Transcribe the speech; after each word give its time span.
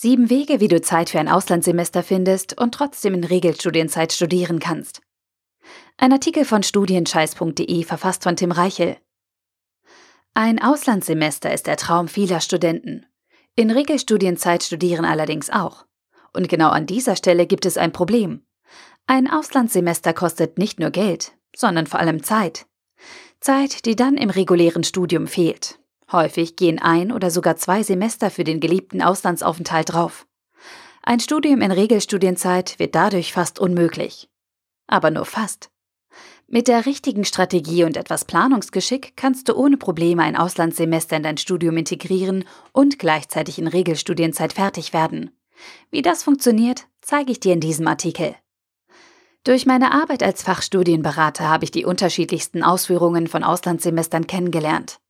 Sieben 0.00 0.30
Wege, 0.30 0.60
wie 0.60 0.68
du 0.68 0.80
Zeit 0.80 1.10
für 1.10 1.18
ein 1.18 1.28
Auslandssemester 1.28 2.04
findest 2.04 2.56
und 2.56 2.72
trotzdem 2.72 3.14
in 3.14 3.24
Regelstudienzeit 3.24 4.12
studieren 4.12 4.60
kannst. 4.60 5.00
Ein 5.96 6.12
Artikel 6.12 6.44
von 6.44 6.62
studienscheiß.de 6.62 7.82
verfasst 7.82 8.22
von 8.22 8.36
Tim 8.36 8.52
Reichel. 8.52 8.96
Ein 10.34 10.62
Auslandssemester 10.62 11.52
ist 11.52 11.66
der 11.66 11.76
Traum 11.76 12.06
vieler 12.06 12.40
Studenten. 12.40 13.06
In 13.56 13.72
Regelstudienzeit 13.72 14.62
studieren 14.62 15.04
allerdings 15.04 15.50
auch. 15.50 15.84
Und 16.32 16.48
genau 16.48 16.68
an 16.68 16.86
dieser 16.86 17.16
Stelle 17.16 17.48
gibt 17.48 17.66
es 17.66 17.76
ein 17.76 17.90
Problem. 17.90 18.46
Ein 19.08 19.28
Auslandssemester 19.28 20.14
kostet 20.14 20.58
nicht 20.58 20.78
nur 20.78 20.90
Geld, 20.90 21.32
sondern 21.56 21.88
vor 21.88 21.98
allem 21.98 22.22
Zeit. 22.22 22.66
Zeit, 23.40 23.84
die 23.84 23.96
dann 23.96 24.16
im 24.16 24.30
regulären 24.30 24.84
Studium 24.84 25.26
fehlt. 25.26 25.80
Häufig 26.10 26.56
gehen 26.56 26.78
ein 26.78 27.12
oder 27.12 27.30
sogar 27.30 27.56
zwei 27.56 27.82
Semester 27.82 28.30
für 28.30 28.44
den 28.44 28.60
geliebten 28.60 29.02
Auslandsaufenthalt 29.02 29.92
drauf. 29.92 30.26
Ein 31.02 31.20
Studium 31.20 31.60
in 31.60 31.70
Regelstudienzeit 31.70 32.78
wird 32.78 32.94
dadurch 32.94 33.32
fast 33.32 33.58
unmöglich. 33.58 34.28
Aber 34.86 35.10
nur 35.10 35.26
fast. 35.26 35.70
Mit 36.46 36.66
der 36.66 36.86
richtigen 36.86 37.26
Strategie 37.26 37.84
und 37.84 37.98
etwas 37.98 38.24
Planungsgeschick 38.24 39.12
kannst 39.16 39.48
du 39.48 39.54
ohne 39.54 39.76
Probleme 39.76 40.22
ein 40.22 40.34
Auslandssemester 40.34 41.16
in 41.16 41.22
dein 41.22 41.36
Studium 41.36 41.76
integrieren 41.76 42.44
und 42.72 42.98
gleichzeitig 42.98 43.58
in 43.58 43.68
Regelstudienzeit 43.68 44.54
fertig 44.54 44.94
werden. 44.94 45.30
Wie 45.90 46.00
das 46.00 46.22
funktioniert, 46.22 46.86
zeige 47.02 47.32
ich 47.32 47.40
dir 47.40 47.52
in 47.52 47.60
diesem 47.60 47.86
Artikel. 47.86 48.34
Durch 49.44 49.66
meine 49.66 49.92
Arbeit 49.92 50.22
als 50.22 50.42
Fachstudienberater 50.42 51.48
habe 51.48 51.64
ich 51.64 51.70
die 51.70 51.84
unterschiedlichsten 51.84 52.62
Ausführungen 52.62 53.26
von 53.26 53.44
Auslandssemestern 53.44 54.26
kennengelernt. 54.26 55.00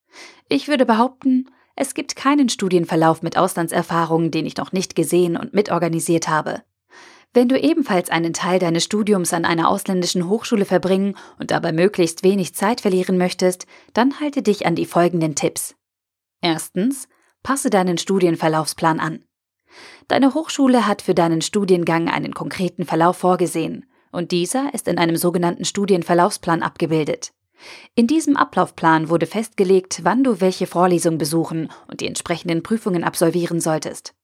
Ich 0.49 0.69
würde 0.69 0.87
behaupten, 0.87 1.51
es 1.77 1.95
gibt 1.95 2.17
keinen 2.17 2.49
Studienverlauf 2.49 3.23
mit 3.23 3.37
Auslandserfahrungen, 3.37 4.31
den 4.31 4.47
ich 4.47 4.57
noch 4.57 4.73
nicht 4.73 4.97
gesehen 4.97 5.37
und 5.37 5.55
mitorganisiert 5.55 6.29
habe. 6.29 6.63
Wenn 7.35 7.49
du 7.49 7.59
ebenfalls 7.59 8.11
einen 8.11 8.33
Teil 8.33 8.59
deines 8.59 8.85
Studiums 8.85 9.33
an 9.33 9.45
einer 9.45 9.69
ausländischen 9.69 10.29
Hochschule 10.29 10.65
verbringen 10.65 11.15
und 11.39 11.51
dabei 11.51 11.73
möglichst 11.73 12.25
wenig 12.25 12.55
Zeit 12.55 12.81
verlieren 12.81 13.19
möchtest, 13.19 13.67
dann 13.93 14.19
halte 14.19 14.43
dich 14.43 14.67
an 14.67 14.75
die 14.75 14.87
folgenden 14.87 15.35
Tipps. 15.35 15.77
Erstens, 16.41 17.09
passe 17.43 17.71
deinen 17.71 17.99
Studienverlaufsplan 17.99 18.99
an. 18.99 19.25
Deine 20.09 20.35
Hochschule 20.35 20.87
hat 20.87 21.03
für 21.03 21.15
deinen 21.15 21.43
Studiengang 21.43 22.09
einen 22.09 22.33
konkreten 22.33 22.87
Verlauf 22.87 23.19
vorgesehen, 23.19 23.85
und 24.11 24.33
dieser 24.33 24.73
ist 24.73 24.89
in 24.89 24.99
einem 24.99 25.17
sogenannten 25.17 25.67
Studienverlaufsplan 25.67 26.63
abgebildet. 26.63 27.33
In 27.95 28.07
diesem 28.07 28.37
Ablaufplan 28.37 29.09
wurde 29.09 29.27
festgelegt, 29.27 30.01
wann 30.05 30.25
du 30.25 30.41
welche 30.41 30.67
Vorlesung 30.67 31.19
besuchen 31.19 31.71
und 31.89 32.01
die 32.01 32.07
entsprechenden 32.07 32.63
Prüfungen 32.63 33.05
absolvieren 33.05 33.61
solltest. 33.61 34.15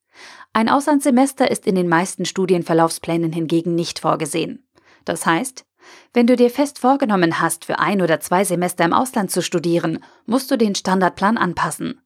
Ein 0.52 0.68
Auslandssemester 0.68 1.50
ist 1.50 1.66
in 1.66 1.74
den 1.74 1.88
meisten 1.88 2.24
Studienverlaufsplänen 2.24 3.32
hingegen 3.32 3.74
nicht 3.74 3.98
vorgesehen. 3.98 4.66
Das 5.04 5.26
heißt, 5.26 5.66
wenn 6.12 6.26
du 6.26 6.36
dir 6.36 6.50
fest 6.50 6.78
vorgenommen 6.78 7.40
hast, 7.40 7.64
für 7.64 7.78
ein 7.78 8.00
oder 8.00 8.20
zwei 8.20 8.44
Semester 8.44 8.84
im 8.84 8.92
Ausland 8.92 9.30
zu 9.30 9.42
studieren, 9.42 9.98
musst 10.26 10.50
du 10.50 10.56
den 10.56 10.74
Standardplan 10.74 11.36
anpassen. 11.36 12.00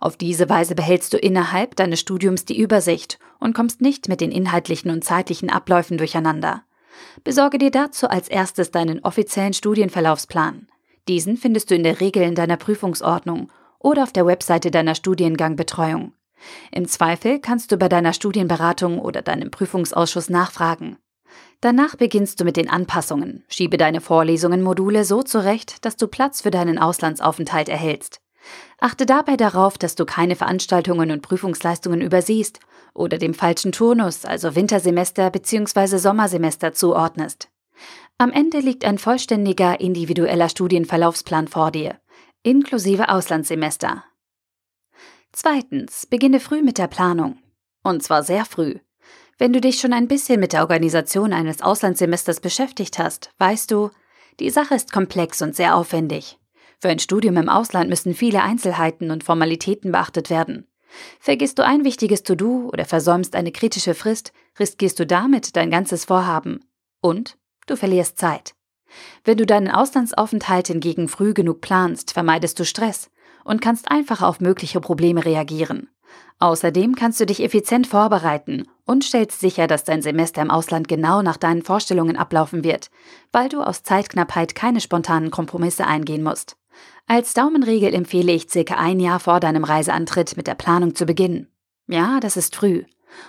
Auf 0.00 0.16
diese 0.16 0.48
Weise 0.48 0.74
behältst 0.74 1.12
du 1.12 1.18
innerhalb 1.18 1.76
deines 1.76 2.00
Studiums 2.00 2.44
die 2.44 2.58
Übersicht 2.58 3.18
und 3.38 3.54
kommst 3.54 3.80
nicht 3.80 4.08
mit 4.08 4.20
den 4.20 4.30
inhaltlichen 4.30 4.90
und 4.90 5.04
zeitlichen 5.04 5.50
Abläufen 5.50 5.98
durcheinander. 5.98 6.62
Besorge 7.24 7.58
dir 7.58 7.70
dazu 7.70 8.08
als 8.08 8.28
erstes 8.28 8.70
deinen 8.70 9.00
offiziellen 9.00 9.52
Studienverlaufsplan. 9.52 10.68
Diesen 11.08 11.36
findest 11.36 11.70
du 11.70 11.74
in 11.74 11.82
der 11.82 12.00
Regel 12.00 12.22
in 12.22 12.34
deiner 12.34 12.56
Prüfungsordnung 12.56 13.50
oder 13.78 14.02
auf 14.02 14.12
der 14.12 14.26
Webseite 14.26 14.70
deiner 14.70 14.94
Studiengangbetreuung. 14.94 16.12
Im 16.72 16.86
Zweifel 16.88 17.40
kannst 17.40 17.72
du 17.72 17.76
bei 17.76 17.88
deiner 17.88 18.12
Studienberatung 18.12 18.98
oder 18.98 19.22
deinem 19.22 19.50
Prüfungsausschuss 19.50 20.28
nachfragen. 20.28 20.96
Danach 21.60 21.96
beginnst 21.96 22.40
du 22.40 22.44
mit 22.44 22.56
den 22.56 22.68
Anpassungen, 22.68 23.44
schiebe 23.48 23.76
deine 23.76 24.00
Vorlesungen 24.00 24.62
Module 24.62 25.04
so 25.04 25.22
zurecht, 25.22 25.84
dass 25.84 25.96
du 25.96 26.06
Platz 26.06 26.42
für 26.42 26.50
deinen 26.50 26.78
Auslandsaufenthalt 26.78 27.68
erhältst. 27.68 28.20
Achte 28.78 29.06
dabei 29.06 29.36
darauf, 29.36 29.78
dass 29.78 29.94
du 29.94 30.04
keine 30.04 30.36
Veranstaltungen 30.36 31.10
und 31.10 31.22
Prüfungsleistungen 31.22 32.00
übersiehst 32.00 32.60
oder 32.94 33.18
dem 33.18 33.34
falschen 33.34 33.72
Turnus, 33.72 34.24
also 34.24 34.54
Wintersemester 34.54 35.30
bzw. 35.30 35.98
Sommersemester 35.98 36.72
zuordnest. 36.72 37.48
Am 38.18 38.32
Ende 38.32 38.60
liegt 38.60 38.84
ein 38.84 38.98
vollständiger 38.98 39.80
individueller 39.80 40.48
Studienverlaufsplan 40.48 41.48
vor 41.48 41.70
dir, 41.70 41.98
inklusive 42.42 43.08
Auslandssemester. 43.08 44.04
Zweitens, 45.32 46.06
beginne 46.06 46.40
früh 46.40 46.62
mit 46.62 46.78
der 46.78 46.86
Planung. 46.86 47.38
Und 47.82 48.02
zwar 48.02 48.22
sehr 48.22 48.44
früh. 48.44 48.76
Wenn 49.38 49.52
du 49.52 49.60
dich 49.60 49.80
schon 49.80 49.92
ein 49.92 50.08
bisschen 50.08 50.40
mit 50.40 50.54
der 50.54 50.62
Organisation 50.62 51.34
eines 51.34 51.60
Auslandssemesters 51.60 52.40
beschäftigt 52.40 52.98
hast, 52.98 53.30
weißt 53.38 53.70
du, 53.70 53.90
die 54.40 54.50
Sache 54.50 54.74
ist 54.74 54.92
komplex 54.92 55.42
und 55.42 55.54
sehr 55.54 55.76
aufwendig. 55.76 56.38
Für 56.78 56.88
ein 56.88 56.98
Studium 56.98 57.36
im 57.36 57.48
Ausland 57.48 57.88
müssen 57.88 58.14
viele 58.14 58.42
Einzelheiten 58.42 59.10
und 59.10 59.24
Formalitäten 59.24 59.92
beachtet 59.92 60.30
werden. 60.30 60.66
Vergisst 61.18 61.58
du 61.58 61.64
ein 61.64 61.84
wichtiges 61.84 62.22
To-Do 62.22 62.70
oder 62.72 62.84
versäumst 62.84 63.34
eine 63.34 63.52
kritische 63.52 63.94
Frist, 63.94 64.32
riskierst 64.58 64.98
du 64.98 65.06
damit 65.06 65.56
dein 65.56 65.70
ganzes 65.70 66.04
Vorhaben. 66.04 66.60
Und 67.00 67.38
du 67.66 67.76
verlierst 67.76 68.18
Zeit. 68.18 68.54
Wenn 69.24 69.38
du 69.38 69.46
deinen 69.46 69.70
Auslandsaufenthalt 69.70 70.68
hingegen 70.68 71.08
früh 71.08 71.34
genug 71.34 71.60
planst, 71.60 72.12
vermeidest 72.12 72.58
du 72.58 72.64
Stress 72.64 73.10
und 73.44 73.60
kannst 73.60 73.90
einfach 73.90 74.22
auf 74.22 74.40
mögliche 74.40 74.80
Probleme 74.80 75.24
reagieren. 75.24 75.88
Außerdem 76.38 76.94
kannst 76.94 77.18
du 77.18 77.26
dich 77.26 77.42
effizient 77.42 77.86
vorbereiten 77.86 78.68
und 78.84 79.04
stellst 79.04 79.40
sicher, 79.40 79.66
dass 79.66 79.84
dein 79.84 80.02
Semester 80.02 80.42
im 80.42 80.50
Ausland 80.50 80.86
genau 80.86 81.22
nach 81.22 81.36
deinen 81.36 81.62
Vorstellungen 81.62 82.16
ablaufen 82.16 82.62
wird, 82.62 82.90
weil 83.32 83.48
du 83.48 83.60
aus 83.60 83.82
Zeitknappheit 83.82 84.54
keine 84.54 84.80
spontanen 84.80 85.30
Kompromisse 85.30 85.86
eingehen 85.86 86.22
musst. 86.22 86.56
Als 87.06 87.34
Daumenregel 87.34 87.94
empfehle 87.94 88.32
ich 88.32 88.50
circa 88.50 88.76
ein 88.76 88.98
Jahr 89.00 89.20
vor 89.20 89.40
deinem 89.40 89.64
Reiseantritt 89.64 90.36
mit 90.36 90.46
der 90.46 90.54
Planung 90.54 90.94
zu 90.94 91.06
beginnen. 91.06 91.48
Ja, 91.86 92.18
das 92.20 92.36
ist 92.36 92.56
früh. 92.56 92.84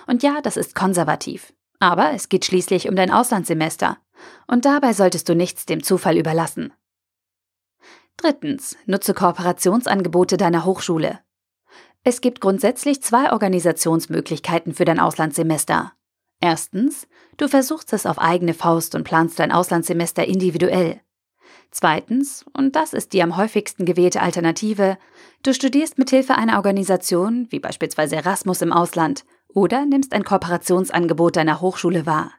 Und 0.06 0.22
ja, 0.22 0.40
das 0.42 0.56
ist 0.56 0.74
konservativ. 0.74 1.52
Aber 1.78 2.12
es 2.12 2.28
geht 2.28 2.44
schließlich 2.44 2.88
um 2.88 2.96
dein 2.96 3.12
Auslandssemester. 3.12 3.98
Und 4.46 4.64
dabei 4.64 4.92
solltest 4.92 5.28
du 5.28 5.34
nichts 5.34 5.64
dem 5.64 5.82
Zufall 5.82 6.16
überlassen. 6.16 6.72
Drittens, 8.16 8.76
nutze 8.86 9.14
Kooperationsangebote 9.14 10.36
deiner 10.36 10.64
Hochschule. 10.64 11.20
Es 12.02 12.20
gibt 12.20 12.40
grundsätzlich 12.40 13.00
zwei 13.02 13.32
Organisationsmöglichkeiten 13.32 14.74
für 14.74 14.84
dein 14.84 14.98
Auslandssemester. 14.98 15.92
Erstens, 16.40 17.06
du 17.36 17.48
versuchst 17.48 17.92
es 17.92 18.06
auf 18.06 18.18
eigene 18.18 18.54
Faust 18.54 18.94
und 18.96 19.04
planst 19.04 19.38
dein 19.38 19.52
Auslandssemester 19.52 20.24
individuell. 20.24 21.00
Zweitens, 21.70 22.44
und 22.52 22.76
das 22.76 22.92
ist 22.92 23.12
die 23.12 23.22
am 23.22 23.36
häufigsten 23.36 23.84
gewählte 23.84 24.22
Alternative, 24.22 24.98
du 25.42 25.52
studierst 25.52 25.98
mithilfe 25.98 26.34
einer 26.34 26.56
Organisation, 26.56 27.46
wie 27.50 27.60
beispielsweise 27.60 28.16
Erasmus 28.16 28.62
im 28.62 28.72
Ausland, 28.72 29.24
oder 29.48 29.86
nimmst 29.86 30.12
ein 30.12 30.24
Kooperationsangebot 30.24 31.36
deiner 31.36 31.60
Hochschule 31.60 32.06
wahr. 32.06 32.32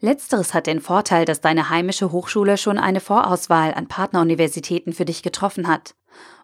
Letzteres 0.00 0.54
hat 0.54 0.66
den 0.66 0.80
Vorteil, 0.80 1.24
dass 1.24 1.40
deine 1.40 1.70
heimische 1.70 2.10
Hochschule 2.10 2.56
schon 2.56 2.78
eine 2.78 3.00
Vorauswahl 3.00 3.74
an 3.74 3.86
Partneruniversitäten 3.86 4.92
für 4.92 5.04
dich 5.04 5.22
getroffen 5.22 5.68
hat. 5.68 5.94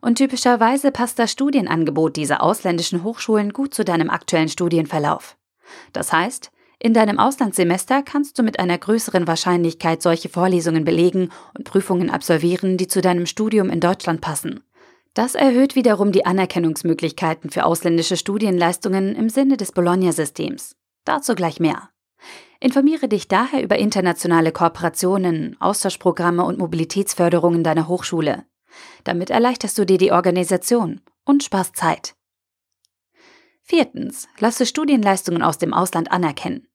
Und 0.00 0.16
typischerweise 0.18 0.92
passt 0.92 1.18
das 1.18 1.32
Studienangebot 1.32 2.16
dieser 2.16 2.42
ausländischen 2.42 3.02
Hochschulen 3.02 3.52
gut 3.52 3.74
zu 3.74 3.84
deinem 3.84 4.10
aktuellen 4.10 4.48
Studienverlauf. 4.48 5.36
Das 5.92 6.12
heißt, 6.12 6.52
in 6.78 6.92
deinem 6.92 7.18
Auslandssemester 7.18 8.02
kannst 8.02 8.38
du 8.38 8.42
mit 8.42 8.58
einer 8.60 8.76
größeren 8.76 9.26
Wahrscheinlichkeit 9.26 10.02
solche 10.02 10.28
Vorlesungen 10.28 10.84
belegen 10.84 11.30
und 11.56 11.64
Prüfungen 11.64 12.10
absolvieren, 12.10 12.76
die 12.76 12.86
zu 12.86 13.00
deinem 13.00 13.26
Studium 13.26 13.70
in 13.70 13.80
Deutschland 13.80 14.20
passen. 14.20 14.60
Das 15.14 15.34
erhöht 15.34 15.74
wiederum 15.74 16.12
die 16.12 16.26
Anerkennungsmöglichkeiten 16.26 17.48
für 17.48 17.64
ausländische 17.64 18.18
Studienleistungen 18.18 19.14
im 19.14 19.30
Sinne 19.30 19.56
des 19.56 19.72
Bologna-Systems. 19.72 20.76
Dazu 21.06 21.34
gleich 21.34 21.58
mehr. 21.58 21.88
Informiere 22.60 23.08
dich 23.08 23.26
daher 23.26 23.62
über 23.62 23.78
internationale 23.78 24.52
Kooperationen, 24.52 25.56
Austauschprogramme 25.58 26.44
und 26.44 26.58
Mobilitätsförderungen 26.58 27.64
deiner 27.64 27.88
Hochschule. 27.88 28.44
Damit 29.04 29.30
erleichterst 29.30 29.78
du 29.78 29.86
dir 29.86 29.98
die 29.98 30.12
Organisation 30.12 31.00
und 31.24 31.42
sparst 31.42 31.76
Zeit. 31.76 32.14
Viertens, 33.68 34.28
lasse 34.38 34.64
Studienleistungen 34.64 35.42
aus 35.42 35.58
dem 35.58 35.74
Ausland 35.74 36.12
anerkennen. 36.12 36.68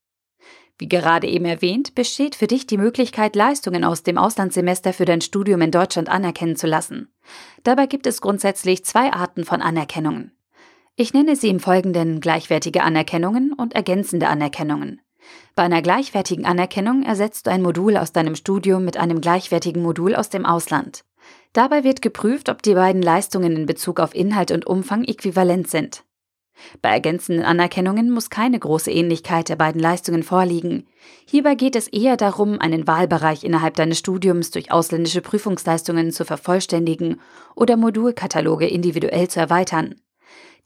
Wie 0.77 0.89
gerade 0.89 1.25
eben 1.25 1.45
erwähnt, 1.45 1.95
besteht 1.95 2.35
für 2.35 2.47
dich 2.47 2.67
die 2.67 2.77
Möglichkeit, 2.77 3.38
Leistungen 3.38 3.85
aus 3.85 4.03
dem 4.03 4.17
Auslandssemester 4.17 4.91
für 4.91 5.05
dein 5.05 5.21
Studium 5.21 5.61
in 5.61 5.71
Deutschland 5.71 6.09
anerkennen 6.09 6.57
zu 6.57 6.67
lassen. 6.67 7.07
Dabei 7.63 7.85
gibt 7.85 8.07
es 8.07 8.19
grundsätzlich 8.19 8.83
zwei 8.83 9.13
Arten 9.13 9.45
von 9.45 9.61
Anerkennungen. 9.61 10.33
Ich 10.97 11.13
nenne 11.13 11.38
sie 11.38 11.47
im 11.47 11.61
Folgenden 11.61 12.19
gleichwertige 12.19 12.83
Anerkennungen 12.83 13.53
und 13.53 13.73
ergänzende 13.73 14.27
Anerkennungen. 14.27 14.99
Bei 15.55 15.63
einer 15.63 15.81
gleichwertigen 15.81 16.45
Anerkennung 16.45 17.03
ersetzt 17.03 17.47
du 17.47 17.51
ein 17.51 17.61
Modul 17.61 17.95
aus 17.95 18.11
deinem 18.11 18.35
Studium 18.35 18.83
mit 18.83 18.97
einem 18.97 19.21
gleichwertigen 19.21 19.81
Modul 19.81 20.13
aus 20.13 20.27
dem 20.27 20.45
Ausland. 20.45 21.05
Dabei 21.53 21.85
wird 21.85 22.01
geprüft, 22.01 22.49
ob 22.49 22.61
die 22.63 22.73
beiden 22.73 23.01
Leistungen 23.01 23.55
in 23.55 23.65
Bezug 23.65 24.01
auf 24.01 24.13
Inhalt 24.13 24.51
und 24.51 24.67
Umfang 24.67 25.05
äquivalent 25.05 25.69
sind. 25.69 26.03
Bei 26.81 26.89
ergänzenden 26.89 27.44
Anerkennungen 27.44 28.12
muss 28.12 28.30
keine 28.30 28.59
große 28.59 28.92
Ähnlichkeit 28.92 29.50
der 29.50 29.56
beiden 29.56 29.81
Leistungen 29.81 30.24
vorliegen. 30.24 30.88
Hierbei 31.25 31.56
geht 31.56 31.75
es 31.75 31.88
eher 31.88 32.18
darum, 32.18 32.59
einen 32.59 32.88
Wahlbereich 32.88 33.44
innerhalb 33.44 33.75
deines 33.75 34.00
Studiums 34.00 34.51
durch 34.51 34.71
ausländische 34.71 35.21
Prüfungsleistungen 35.21 36.12
zu 36.12 36.25
vervollständigen 36.25 37.19
oder 37.56 37.77
Modulkataloge 37.77 38.68
individuell 38.68 39.27
zu 39.27 39.39
erweitern. 39.39 39.95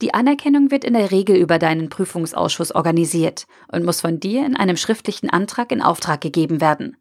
Die 0.02 0.14
Anerkennung 0.14 0.72
wird 0.72 0.84
in 0.84 0.94
der 0.94 1.12
Regel 1.12 1.38
über 1.38 1.58
deinen 1.58 1.90
Prüfungsausschuss 1.90 2.74
organisiert 2.74 3.46
und 3.72 3.86
muss 3.86 4.02
von 4.02 4.20
dir 4.20 4.46
in 4.46 4.58
einem 4.58 4.76
schriftlichen 4.76 5.30
Antrag 5.30 5.72
in 5.72 5.82
Auftrag 5.82 6.20
gegeben 6.20 6.60
werden. 6.60 6.98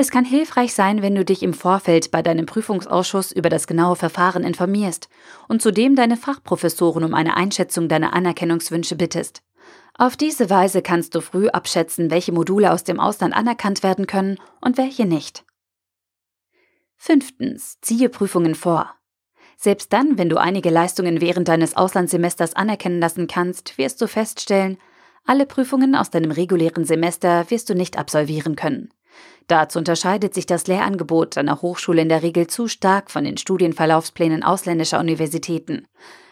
Es 0.00 0.12
kann 0.12 0.24
hilfreich 0.24 0.74
sein, 0.74 1.02
wenn 1.02 1.16
du 1.16 1.24
dich 1.24 1.42
im 1.42 1.52
Vorfeld 1.52 2.12
bei 2.12 2.22
deinem 2.22 2.46
Prüfungsausschuss 2.46 3.32
über 3.32 3.48
das 3.48 3.66
genaue 3.66 3.96
Verfahren 3.96 4.44
informierst 4.44 5.08
und 5.48 5.60
zudem 5.60 5.96
deine 5.96 6.16
Fachprofessoren 6.16 7.02
um 7.02 7.14
eine 7.14 7.36
Einschätzung 7.36 7.88
deiner 7.88 8.12
Anerkennungswünsche 8.12 8.94
bittest. 8.94 9.42
Auf 9.94 10.16
diese 10.16 10.50
Weise 10.50 10.82
kannst 10.82 11.16
du 11.16 11.20
früh 11.20 11.48
abschätzen, 11.48 12.12
welche 12.12 12.30
Module 12.30 12.72
aus 12.72 12.84
dem 12.84 13.00
Ausland 13.00 13.34
anerkannt 13.34 13.82
werden 13.82 14.06
können 14.06 14.38
und 14.60 14.78
welche 14.78 15.04
nicht. 15.04 15.44
Fünftens. 16.96 17.80
Ziehe 17.80 18.08
Prüfungen 18.08 18.54
vor. 18.54 18.94
Selbst 19.56 19.92
dann, 19.92 20.16
wenn 20.16 20.28
du 20.28 20.36
einige 20.36 20.70
Leistungen 20.70 21.20
während 21.20 21.48
deines 21.48 21.76
Auslandssemesters 21.76 22.54
anerkennen 22.54 23.00
lassen 23.00 23.26
kannst, 23.26 23.78
wirst 23.78 24.00
du 24.00 24.06
feststellen, 24.06 24.78
alle 25.24 25.44
Prüfungen 25.44 25.96
aus 25.96 26.10
deinem 26.10 26.30
regulären 26.30 26.84
Semester 26.84 27.50
wirst 27.50 27.68
du 27.68 27.74
nicht 27.74 27.98
absolvieren 27.98 28.54
können. 28.54 28.90
Dazu 29.46 29.78
unterscheidet 29.78 30.34
sich 30.34 30.46
das 30.46 30.66
Lehrangebot 30.66 31.36
deiner 31.36 31.62
Hochschule 31.62 32.02
in 32.02 32.08
der 32.08 32.22
Regel 32.22 32.46
zu 32.46 32.68
stark 32.68 33.10
von 33.10 33.24
den 33.24 33.38
Studienverlaufsplänen 33.38 34.42
ausländischer 34.42 35.00
Universitäten. 35.00 35.86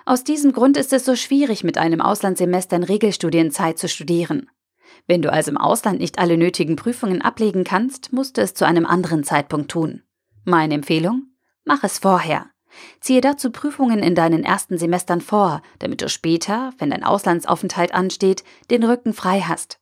Aus 0.05 0.23
diesem 0.23 0.53
Grund 0.53 0.77
ist 0.77 0.93
es 0.93 1.05
so 1.05 1.17
schwierig, 1.17 1.65
mit 1.65 1.79
einem 1.79 2.01
Auslandssemester 2.01 2.77
in 2.77 2.85
Regelstudienzeit 2.85 3.79
zu 3.79 3.89
studieren. 3.89 4.51
Wenn 5.07 5.23
du 5.23 5.33
also 5.33 5.51
im 5.51 5.57
Ausland 5.57 5.99
nicht 5.99 6.19
alle 6.19 6.37
nötigen 6.37 6.77
Prüfungen 6.77 7.23
ablegen 7.23 7.65
kannst, 7.65 8.13
musst 8.13 8.37
du 8.37 8.43
es 8.43 8.55
zu 8.55 8.67
einem 8.67 8.87
anderen 8.87 9.25
Zeitpunkt 9.25 9.71
tun. 9.71 10.03
Meine 10.45 10.75
Empfehlung? 10.75 11.29
Mach 11.65 11.83
es 11.83 11.99
vorher. 11.99 12.47
Ziehe 13.01 13.21
dazu 13.21 13.51
Prüfungen 13.51 14.01
in 14.01 14.15
deinen 14.15 14.45
ersten 14.45 14.79
Semestern 14.79 15.21
vor, 15.21 15.63
damit 15.79 16.03
du 16.03 16.09
später, 16.09 16.73
wenn 16.79 16.91
dein 16.91 17.05
Auslandsaufenthalt 17.05 17.95
ansteht, 17.95 18.45
den 18.71 18.85
Rücken 18.85 19.13
frei 19.13 19.41
hast. 19.41 19.79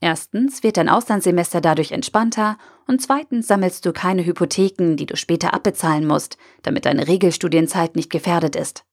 Erstens 0.00 0.62
wird 0.62 0.76
dein 0.76 0.88
Auslandssemester 0.88 1.60
dadurch 1.60 1.92
entspannter 1.92 2.58
und 2.86 3.00
zweitens 3.00 3.46
sammelst 3.46 3.86
du 3.86 3.92
keine 3.92 4.26
Hypotheken, 4.26 4.96
die 4.96 5.06
du 5.06 5.16
später 5.16 5.54
abbezahlen 5.54 6.06
musst, 6.06 6.36
damit 6.62 6.84
deine 6.84 7.08
Regelstudienzeit 7.08 7.96
nicht 7.96 8.10
gefährdet 8.10 8.56
ist. 8.56 8.84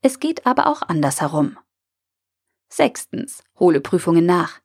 Es 0.00 0.20
geht 0.20 0.46
aber 0.46 0.68
auch 0.68 0.82
andersherum. 0.82 1.58
Sechstens, 2.68 3.42
hole 3.58 3.80
Prüfungen 3.80 4.26
nach. 4.26 4.60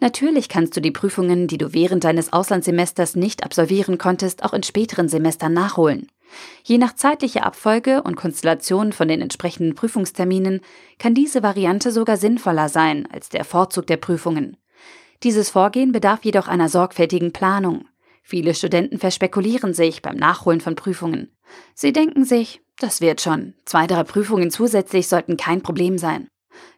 Natürlich 0.00 0.48
kannst 0.48 0.76
du 0.76 0.80
die 0.80 0.92
Prüfungen, 0.92 1.48
die 1.48 1.58
du 1.58 1.72
während 1.72 2.04
deines 2.04 2.32
Auslandssemesters 2.32 3.16
nicht 3.16 3.44
absolvieren 3.44 3.98
konntest, 3.98 4.44
auch 4.44 4.52
in 4.52 4.62
späteren 4.62 5.08
Semestern 5.08 5.52
nachholen. 5.52 6.08
Je 6.62 6.78
nach 6.78 6.94
zeitlicher 6.94 7.44
Abfolge 7.44 8.02
und 8.02 8.16
Konstellation 8.16 8.92
von 8.92 9.08
den 9.08 9.20
entsprechenden 9.20 9.74
Prüfungsterminen 9.74 10.60
kann 10.98 11.14
diese 11.14 11.42
Variante 11.42 11.92
sogar 11.92 12.16
sinnvoller 12.16 12.68
sein 12.68 13.08
als 13.12 13.28
der 13.28 13.44
Vorzug 13.44 13.86
der 13.86 13.98
Prüfungen. 13.98 14.56
Dieses 15.22 15.50
Vorgehen 15.50 15.92
bedarf 15.92 16.24
jedoch 16.24 16.48
einer 16.48 16.68
sorgfältigen 16.68 17.32
Planung. 17.32 17.86
Viele 18.22 18.54
Studenten 18.54 18.98
verspekulieren 18.98 19.74
sich 19.74 20.02
beim 20.02 20.16
Nachholen 20.16 20.60
von 20.60 20.76
Prüfungen. 20.76 21.30
Sie 21.74 21.92
denken 21.92 22.24
sich, 22.24 22.62
das 22.78 23.00
wird 23.00 23.20
schon, 23.20 23.54
zwei, 23.64 23.86
drei 23.86 24.02
Prüfungen 24.02 24.50
zusätzlich 24.50 25.08
sollten 25.08 25.36
kein 25.36 25.62
Problem 25.62 25.98
sein. 25.98 26.28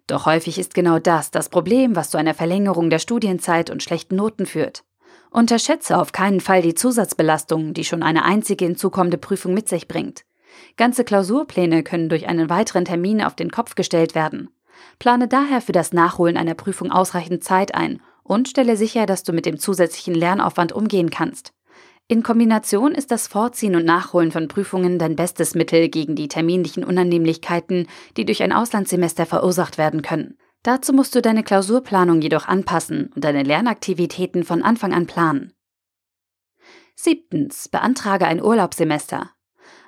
Doch 0.06 0.26
häufig 0.26 0.58
ist 0.58 0.74
genau 0.74 0.98
das 0.98 1.30
das 1.30 1.48
Problem, 1.48 1.96
was 1.96 2.10
zu 2.10 2.18
einer 2.18 2.34
Verlängerung 2.34 2.90
der 2.90 2.98
Studienzeit 2.98 3.70
und 3.70 3.82
schlechten 3.82 4.16
Noten 4.16 4.46
führt. 4.46 4.84
Unterschätze 5.30 5.98
auf 5.98 6.12
keinen 6.12 6.40
Fall 6.40 6.62
die 6.62 6.74
Zusatzbelastung, 6.74 7.74
die 7.74 7.84
schon 7.84 8.02
eine 8.02 8.24
einzige 8.24 8.64
hinzukommende 8.64 9.18
Prüfung 9.18 9.54
mit 9.54 9.68
sich 9.68 9.88
bringt. 9.88 10.24
Ganze 10.76 11.04
Klausurpläne 11.04 11.82
können 11.82 12.08
durch 12.08 12.26
einen 12.28 12.48
weiteren 12.48 12.84
Termin 12.84 13.22
auf 13.22 13.34
den 13.34 13.50
Kopf 13.50 13.74
gestellt 13.74 14.14
werden. 14.14 14.50
Plane 14.98 15.28
daher 15.28 15.60
für 15.60 15.72
das 15.72 15.92
Nachholen 15.92 16.36
einer 16.36 16.54
Prüfung 16.54 16.90
ausreichend 16.90 17.44
Zeit 17.44 17.74
ein 17.74 18.00
und 18.26 18.49
stelle 18.49 18.76
sicher, 18.76 19.06
dass 19.06 19.23
du 19.23 19.32
mit 19.32 19.46
dem 19.46 19.58
zusätzlichen 19.58 20.14
Lernaufwand 20.14 20.73
umgehen 20.73 21.11
kannst. 21.11 21.52
In 22.08 22.23
Kombination 22.23 22.93
ist 22.93 23.11
das 23.11 23.26
Vorziehen 23.26 23.75
und 23.75 23.84
Nachholen 23.84 24.31
von 24.31 24.46
Prüfungen 24.46 24.99
dein 24.99 25.17
bestes 25.17 25.55
Mittel 25.55 25.88
gegen 25.88 26.14
die 26.14 26.28
terminlichen 26.28 26.84
Unannehmlichkeiten, 26.84 27.88
die 28.17 28.25
durch 28.25 28.43
ein 28.43 28.52
Auslandssemester 28.52 29.26
verursacht 29.26 29.76
werden 29.76 30.02
können. 30.02 30.38
Dazu 30.62 30.93
musst 30.93 31.14
du 31.14 31.23
deine 31.23 31.43
Klausurplanung 31.43 32.20
jedoch 32.20 32.46
anpassen 32.46 33.11
und 33.14 33.25
deine 33.25 33.43
Lernaktivitäten 33.43 34.44
von 34.44 34.62
Anfang 34.62 34.93
an 34.93 35.06
planen. 35.06 35.52
Siebtens. 36.94 37.69
Beantrage 37.69 38.26
ein 38.26 38.43
Urlaubssemester. 38.43 39.31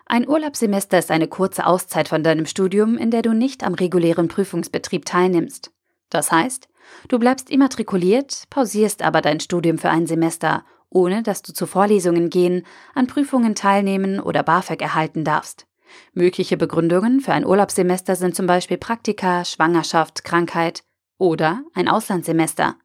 Ein 0.07 0.29
Urlaubssemester 0.29 0.99
ist 0.99 1.11
eine 1.11 1.29
kurze 1.29 1.67
Auszeit 1.67 2.09
von 2.09 2.23
deinem 2.23 2.47
Studium, 2.47 2.97
in 2.97 3.11
der 3.11 3.23
du 3.23 3.33
nicht 3.33 3.63
am 3.63 3.75
regulären 3.75 4.29
Prüfungsbetrieb 4.29 5.05
teilnimmst. 5.05 5.71
Das 6.11 6.33
heißt, 6.33 6.68
du 7.09 7.19
bleibst 7.19 7.51
immatrikuliert, 7.51 8.45
pausierst 8.51 9.03
aber 9.03 9.21
dein 9.21 9.41
Studium 9.41 9.79
für 9.79 9.91
ein 9.91 10.07
Semester, 10.07 10.65
ohne 10.91 11.23
dass 11.23 11.43
du 11.43 11.53
zu 11.53 11.67
Vorlesungen 11.67 12.31
gehen, 12.31 12.65
an 12.95 13.07
Prüfungen 13.07 13.55
teilnehmen 13.55 14.21
oder 14.21 14.43
BAföG 14.43 14.81
erhalten 14.81 15.25
darfst. 15.25 15.67
Mögliche 16.13 16.57
Begründungen 16.57 17.21
für 17.21 17.33
ein 17.33 17.47
Urlaubssemester 17.47 18.17
sind 18.17 18.35
zum 18.35 18.47
Beispiel 18.47 18.77
Praktika, 18.77 19.45
Schwangerschaft, 19.45 20.25
Krankheit 20.25 20.83
oder 21.19 21.63
ein 21.75 21.89
Auslandssemester. 21.89 22.77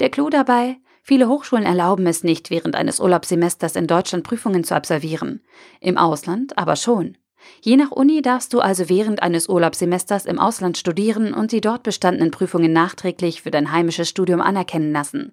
Der 0.00 0.10
Clou 0.10 0.30
dabei, 0.30 0.78
viele 1.02 1.28
Hochschulen 1.28 1.64
erlauben 1.64 2.06
es 2.06 2.24
nicht, 2.24 2.50
während 2.50 2.76
eines 2.76 3.00
Urlaubssemesters 3.00 3.76
in 3.76 3.86
Deutschland 3.86 4.24
Prüfungen 4.24 4.64
zu 4.64 4.74
absolvieren, 4.74 5.42
im 5.80 5.98
Ausland 5.98 6.56
aber 6.56 6.76
schon. 6.76 7.16
Je 7.62 7.76
nach 7.76 7.90
Uni 7.90 8.22
darfst 8.22 8.52
du 8.52 8.60
also 8.60 8.88
während 8.88 9.22
eines 9.22 9.48
Urlaubssemesters 9.48 10.26
im 10.26 10.38
Ausland 10.38 10.78
studieren 10.78 11.34
und 11.34 11.52
die 11.52 11.60
dort 11.60 11.82
bestandenen 11.82 12.30
Prüfungen 12.30 12.72
nachträglich 12.72 13.42
für 13.42 13.50
dein 13.50 13.72
heimisches 13.72 14.08
Studium 14.08 14.40
anerkennen 14.40 14.92
lassen. 14.92 15.32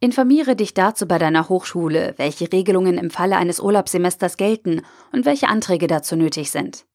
Informiere 0.00 0.56
dich 0.56 0.72
dazu 0.72 1.06
bei 1.06 1.18
deiner 1.18 1.48
Hochschule, 1.48 2.14
welche 2.16 2.50
Regelungen 2.50 2.96
im 2.96 3.10
Falle 3.10 3.36
eines 3.36 3.60
Urlaubssemesters 3.60 4.38
gelten 4.38 4.80
und 5.12 5.26
welche 5.26 5.48
Anträge 5.48 5.86
dazu 5.86 6.16
nötig 6.16 6.50
sind. 6.50 6.86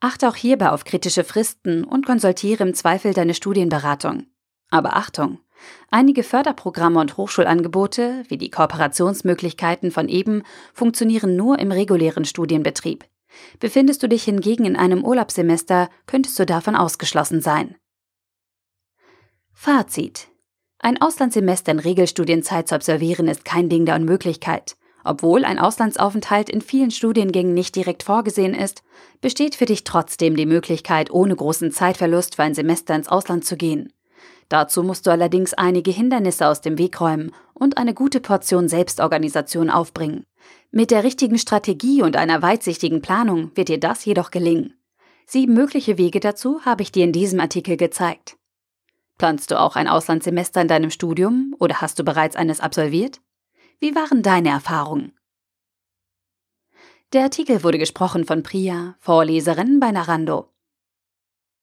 Achte 0.00 0.28
auch 0.28 0.36
hierbei 0.36 0.70
auf 0.70 0.84
kritische 0.84 1.24
Fristen 1.24 1.84
und 1.84 2.06
konsultiere 2.06 2.64
im 2.64 2.74
Zweifel 2.74 3.12
deine 3.12 3.34
Studienberatung. 3.34 4.26
Aber 4.70 4.96
Achtung! 4.96 5.40
Einige 5.90 6.22
Förderprogramme 6.22 7.00
und 7.00 7.16
Hochschulangebote, 7.16 8.24
wie 8.28 8.36
die 8.36 8.50
Kooperationsmöglichkeiten 8.50 9.90
von 9.90 10.08
eben, 10.08 10.42
funktionieren 10.74 11.36
nur 11.36 11.58
im 11.58 11.72
regulären 11.72 12.24
Studienbetrieb. 12.24 13.04
Befindest 13.60 14.02
du 14.02 14.08
dich 14.08 14.24
hingegen 14.24 14.64
in 14.64 14.76
einem 14.76 15.04
Urlaubssemester, 15.04 15.88
könntest 16.06 16.38
du 16.38 16.46
davon 16.46 16.76
ausgeschlossen 16.76 17.40
sein. 17.40 17.76
Fazit. 19.52 20.28
Ein 20.78 21.00
Auslandssemester 21.00 21.72
in 21.72 21.78
Regelstudienzeit 21.78 22.68
zu 22.68 22.74
absolvieren 22.74 23.28
ist 23.28 23.44
kein 23.44 23.68
Ding 23.68 23.86
der 23.86 23.96
Unmöglichkeit. 23.96 24.76
Obwohl 25.04 25.44
ein 25.44 25.58
Auslandsaufenthalt 25.58 26.50
in 26.50 26.60
vielen 26.60 26.90
Studiengängen 26.90 27.54
nicht 27.54 27.76
direkt 27.76 28.02
vorgesehen 28.02 28.54
ist, 28.54 28.82
besteht 29.20 29.54
für 29.54 29.64
dich 29.64 29.84
trotzdem 29.84 30.36
die 30.36 30.46
Möglichkeit, 30.46 31.10
ohne 31.10 31.36
großen 31.36 31.70
Zeitverlust 31.70 32.36
für 32.36 32.42
ein 32.42 32.54
Semester 32.54 32.94
ins 32.94 33.08
Ausland 33.08 33.44
zu 33.44 33.56
gehen. 33.56 33.92
Dazu 34.48 34.82
musst 34.82 35.06
du 35.06 35.10
allerdings 35.10 35.54
einige 35.54 35.90
Hindernisse 35.90 36.46
aus 36.46 36.60
dem 36.60 36.78
Weg 36.78 37.00
räumen 37.00 37.32
und 37.54 37.78
eine 37.78 37.94
gute 37.94 38.20
Portion 38.20 38.68
Selbstorganisation 38.68 39.70
aufbringen. 39.70 40.24
Mit 40.70 40.90
der 40.90 41.04
richtigen 41.04 41.38
Strategie 41.38 42.02
und 42.02 42.16
einer 42.16 42.42
weitsichtigen 42.42 43.02
Planung 43.02 43.50
wird 43.54 43.68
dir 43.68 43.80
das 43.80 44.04
jedoch 44.04 44.30
gelingen. 44.30 44.74
Sieben 45.26 45.54
mögliche 45.54 45.98
Wege 45.98 46.20
dazu 46.20 46.64
habe 46.64 46.82
ich 46.82 46.92
dir 46.92 47.04
in 47.04 47.12
diesem 47.12 47.40
Artikel 47.40 47.76
gezeigt. 47.76 48.36
Planst 49.18 49.50
du 49.50 49.58
auch 49.58 49.74
ein 49.74 49.88
Auslandssemester 49.88 50.60
in 50.60 50.68
deinem 50.68 50.90
Studium 50.90 51.54
oder 51.58 51.80
hast 51.80 51.98
du 51.98 52.04
bereits 52.04 52.36
eines 52.36 52.60
absolviert? 52.60 53.20
Wie 53.80 53.94
waren 53.94 54.22
deine 54.22 54.50
Erfahrungen? 54.50 55.12
Der 57.12 57.22
Artikel 57.22 57.62
wurde 57.62 57.78
gesprochen 57.78 58.24
von 58.24 58.42
Priya, 58.42 58.96
Vorleserin 58.98 59.80
bei 59.80 59.90
Narando. 59.90 60.52